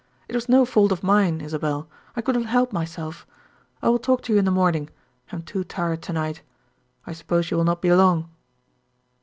It 0.27 0.33
was 0.33 0.49
no 0.49 0.65
fault 0.65 0.91
of 0.91 1.03
mine, 1.03 1.41
Isabel; 1.41 1.87
I 2.15 2.21
could 2.21 2.33
not 2.35 2.47
help 2.47 2.73
myself. 2.73 3.27
I 3.83 3.89
will 3.89 3.99
talk 3.99 4.23
to 4.23 4.33
you 4.33 4.39
in 4.39 4.45
the 4.45 4.49
morning; 4.49 4.89
I 5.31 5.35
am 5.35 5.43
too 5.43 5.63
tired 5.63 6.01
to 6.01 6.13
night. 6.13 6.41
I 7.05 7.13
suppose 7.13 7.51
you 7.51 7.57
will 7.57 7.65
not 7.65 7.83
be 7.83 7.93
long." 7.93 8.27